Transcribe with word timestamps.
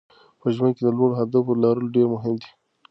په 0.39 0.47
ژوند 0.55 0.73
کې 0.75 0.81
د 0.85 0.89
لوړو 0.97 1.15
اهدافو 1.21 1.59
لرل 1.63 1.87
ډېر 1.95 2.07
مهم 2.13 2.33
دي. 2.41 2.49